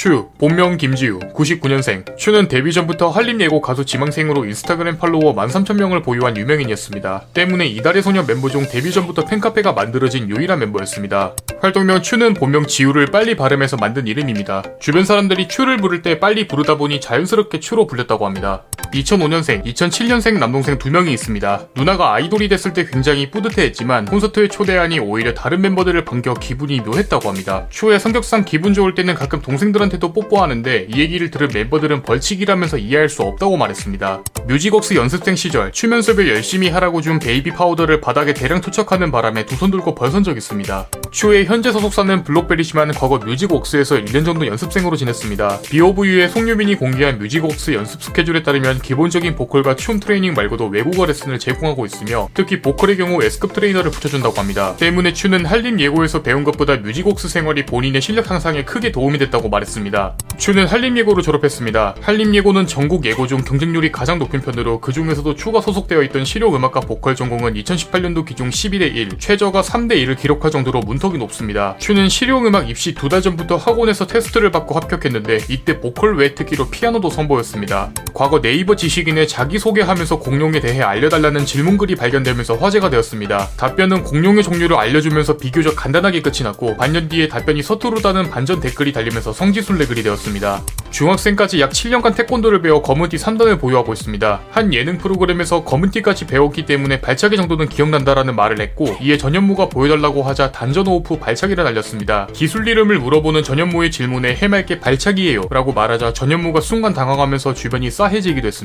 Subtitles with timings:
[0.00, 2.16] 츄, 본명 김지우, 99년생.
[2.16, 7.26] 츄는 데뷔 전부터 한림예고 가수 지망생으로 인스타그램 팔로워 13,000명을 보유한 유명인이었습니다.
[7.34, 11.34] 때문에 이달의 소녀 멤버 중 데뷔 전부터 팬카페가 만들어진 유일한 멤버였습니다.
[11.60, 14.62] 활동명 츄는 본명 지우를 빨리 발음해서 만든 이름입니다.
[14.80, 18.62] 주변 사람들이 츄를 부를 때 빨리 부르다 보니 자연스럽게 츄로 불렸다고 합니다.
[18.92, 21.68] 2005년생, 2007년생 남동생 두 명이 있습니다.
[21.76, 27.66] 누나가 아이돌이 됐을 때 굉장히 뿌듯해했지만 콘서트에 초대하니 오히려 다른 멤버들을 반겨 기분이 묘했다고 합니다.
[27.70, 33.22] 츄의 성격상 기분 좋을 때는 가끔 동생들한테도 뽀뽀하는데 이 얘기를 들은 멤버들은 벌칙이라면서 이해할 수
[33.22, 34.24] 없다고 말했습니다.
[34.48, 39.60] 뮤직웍스 연습생 시절 춤 연습을 열심히 하라고 준 베이비 파우더를 바닥에 대량 투척하는 바람에 두
[39.60, 40.88] 손 들고 벌선 적 있습니다.
[41.10, 45.60] 츄의 현재 소속사는 블록베리지만 과거 뮤직웍스에서 1년 정도 연습생으로 지냈습니다.
[45.68, 51.84] 비오브유의 송유빈이 공개한 뮤직웍스 연습 스케줄에 따르면 기본적인 보컬과 춤 트레이닝 말고도 외국어 레슨을 제공하고
[51.84, 54.74] 있으며 특히 보컬의 경우 S급 트레이너를 붙여준다고 합니다.
[54.78, 60.16] 때문에 츄는 한림 예고에서 배운 것보다 뮤직웍스 생활이 본인의 실력 향상에 크게 도움이 됐다고 말했습니다.
[60.38, 61.96] 츄는 한림 예고로 졸업했습니다.
[62.00, 66.80] 한림 예고는 전국 예고 중 경쟁률이 가장 높은 편으로 그 중에서도 츄가 소속되어 있던 실용음악과
[66.80, 71.76] 보컬 전공은 2018년도 기준 12대 1, 최저가 3대 1을 기록할 정도로 문턱이 높습니다.
[71.78, 77.10] 츄는 실용음악 입시 두 달 전부터 학원에서 테스트를 받고 합격했는데 이때 보컬 외 특기로 피아노도
[77.10, 77.90] 선보였습니다.
[78.14, 83.48] 과거 네이버 지식인의 자기소개하면서 공룡에 대해 알려달라는 질문글이 발견되면서 화제가 되었습니다.
[83.56, 89.32] 답변은 공룡의 종류를 알려주면서 비교적 간단하게 끝이 났고 반년 뒤에 답변이 서투르다는 반전 댓글이 달리면서
[89.32, 90.62] 성지순례 글이 되었습니다.
[90.90, 94.40] 중학생까지 약 7년간 태권도를 배워 검은띠 3단을 보유하고 있습니다.
[94.50, 100.52] 한 예능 프로그램에서 검은띠까지 배웠기 때문에 발차기 정도는 기억난다라는 말을 했고 이에 전현무가 보여달라고 하자
[100.52, 102.28] 단전 호흡 후 발차기를 날렸습니다.
[102.32, 108.59] 기술 이름을 물어보는 전현무의 질문에 해맑게 발차기예요 라고 말하자 전현무가 순간 당황하면서 주변이 싸해지기도 했습니다.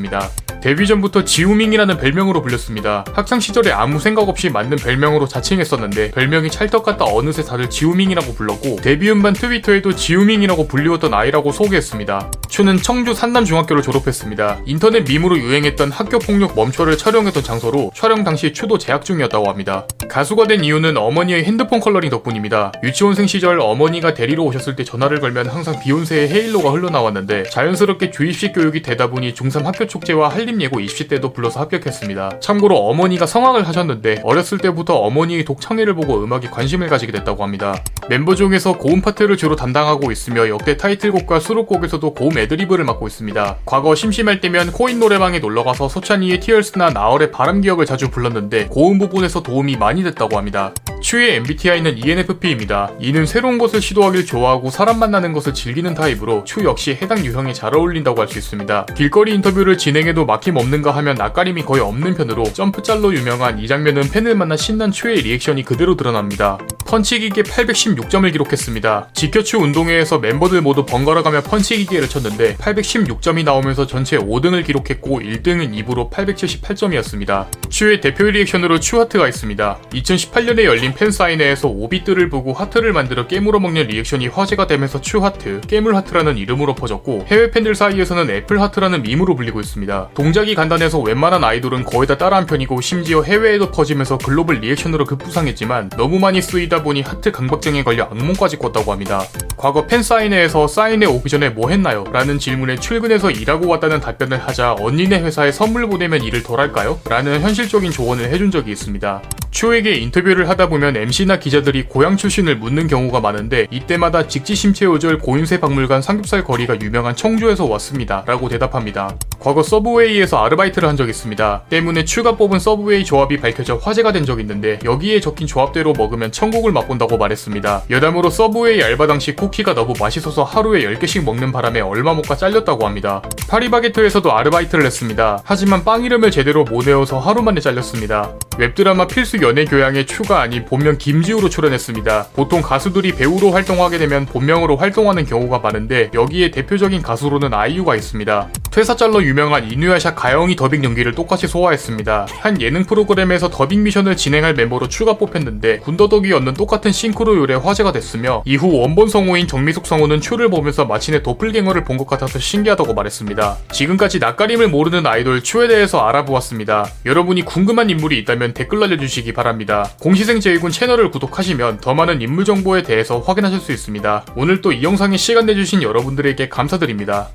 [0.61, 3.05] 데뷔 전부터 지우밍이라는 별명으로 불렸습니다.
[3.13, 9.11] 학창 시절에 아무 생각 없이 만든 별명으로 자칭했었는데 별명이 찰떡같다 어느새 다들 지우밍이라고 불렀고 데뷔
[9.11, 12.31] 음반 트위터에도 지우밍이라고 불리웠던 아이라고 소개했습니다.
[12.47, 14.61] 츄는 청주 산남중학교를 졸업했습니다.
[14.65, 19.87] 인터넷 밈으로 유행했던 학교 폭력 멈춰를 촬영했던 장소로 촬영 당시 츄도 재학 중이었다고 합니다.
[20.09, 22.71] 가수가 된 이유는 어머니의 핸드폰 컬러링 덕분입니다.
[22.83, 28.81] 유치원생 시절 어머니가 데리러 오셨을 때 전화를 걸면 항상 비욘세의 Halo가 흘러나왔는데 자연스럽게 주입식 교육이
[28.81, 32.39] 되다 보니 중3 학교 축제와 한림예고 입시 때도 불러서 합격했습니다.
[32.39, 37.75] 참고로 어머니가 성악을 하셨는데 어렸을 때부터 어머니의 독창회를 보고 음악에 관심을 가지게 됐다고 합니다.
[38.07, 43.57] 멤버 중에서 고음 파트를 주로 담당하고 있으며 역대 타이틀곡과 수록곡에서도 고음 애드리브를 맡고 있습니다.
[43.65, 49.43] 과거 심심할 때면 코인 노래방에 놀러가서 소찬휘의 Tears나 나얼의 바람 기억을 자주 불렀는데 고음 부분에서
[49.43, 50.73] 도움이 많이 됐다고 합니다.
[51.05, 52.91] 츄의 MBTI는 ENFP입니다.
[52.99, 57.75] 이는 새로운 것을 시도하길 좋아하고 사람 만나는 것을 즐기는 타입으로 츄 역시 해당 유형에 잘
[57.75, 58.87] 어울린다고 할 수 있습니다.
[58.97, 64.33] 길거리 인터뷰를 진행해도 막힘 없는가 하면 낯가림이 거의 없는 편으로 점프짤로 유명한 이 장면은 팬을
[64.33, 66.57] 만나 신난 츄의 리액션이 그대로 드러납니다.
[66.87, 69.09] 펀치 기계 816점을 기록했습니다.
[69.13, 75.85] 지켜츄 운동회에서 멤버들 모두 번갈아 가며 펀치 기계를 쳤는데 816점이 나오면서 전체 5등을 기록했고 1등은
[75.85, 77.69] 이브로 878점이었습니다.
[77.69, 79.81] 츄의 대표 리액션으로 츄하트가 있습니다.
[79.93, 86.73] 2018년에 열린 팬사인회에서 오비트를 보고 하트를 만들어 깨물어 먹는 리액션이 화제가 되면서 츄하트, 깨물하트라는 이름으로
[86.75, 90.09] 퍼졌고 해외 팬들 사이에서는 애플 하트라는 밈으로 불리고 있습니다.
[90.13, 96.19] 동작이 간단해서 웬만한 아이돌은 거의 다 따라한 편이고 심지어 해외에도 퍼지면서 글로벌 리액션으로 급부상했지만 너무
[96.19, 99.21] 많이 쓰이다 보니 하트 강박증에 걸려 악몽까지 꿨다고 합니다.
[99.57, 102.05] 과거 팬사인회에서 사인회 오기 전에 뭐 했나요?
[102.11, 106.99] 라는 질문에 출근해서 일하고 왔다는 답변을 하자 언니네 회사에 선물 보내면 일을 덜 할까요?
[107.09, 109.21] 라는 현실적인 조언을 해준 적이 있습니다.
[109.59, 116.01] 츄에게 인터뷰를 하다 보면 MC나 기자들이 고향 출신을 묻는 경우가 많은데 이때마다 직지심체오절 고인쇄 박물관
[116.01, 118.25] 삼겹살 거리가 유명한 청주에서 왔습니다.
[118.27, 119.15] 라고 대답합니다.
[119.39, 121.63] 과거 서브웨이에서 아르바이트를 한 적 있습니다.
[121.69, 126.71] 때문에 츄가 뽑은 서브웨이 조합이 밝혀져 화제가 된 적 있는데 여기에 적힌 조합대로 먹으면 천국을
[126.71, 127.83] 맛본다고 말했습니다.
[127.91, 132.85] 여담으로 서브웨이 알바 당시 쿠키가 너무 맛있어서 하루에 10개씩 먹는 바람에 얼마 못 가 잘렸다고
[132.87, 133.21] 합니다.
[133.49, 135.39] 파리바게트에서도 아르바이트를 했습니다.
[135.45, 138.31] 하지만 빵 이름을 제대로 못 외워서 하루 만에 잘렸습니다.
[138.57, 142.29] 웹드라마 필수 연애 교양의 츄가 아닌 본명 김지우로 출연했습니다.
[142.33, 148.49] 보통 가수들이 배우로 활동하게 되면 본명으로 활동하는 경우가 많은데 여기에 대표적인 가수로는 아이유가 있습니다.
[148.75, 152.27] 퇴사짤로 유명한 이누야샤 가영이 더빙 연기를 똑같이 소화했습니다.
[152.41, 157.93] 한 예능 프로그램에서 더빙 미션을 진행할 멤버로 츄가 뽑혔는데 군더더기 없는 똑같은 싱크로 요래 화제가
[157.93, 163.57] 됐으며 이후 원본 성우인 정미숙 성우는 츄를 보면서 마침내 도플갱어를 본 것 같아서 신기하다고 말했습니다.
[163.71, 166.85] 지금까지 낯가림을 모르는 아이돌 츄에 대해서 알아보았습니다.
[167.05, 169.89] 여러분이 궁금한 인물이 있다면 댓글 날려주시기 바랍니다.
[170.01, 174.25] 공시생 제이군 채널을 구독하시면 더 많은 인물 정보에 대해서 확인하실 수 있습니다.
[174.35, 177.29] 오늘 또 이 영상에 시간 내주신 여러분들에게 감사드립니다.